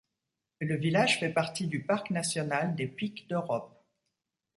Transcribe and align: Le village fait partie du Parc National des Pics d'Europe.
Le 0.57 0.77
village 0.77 1.19
fait 1.19 1.29
partie 1.29 1.67
du 1.67 1.83
Parc 1.83 2.09
National 2.09 2.73
des 2.75 2.87
Pics 2.87 3.27
d'Europe. 3.29 3.85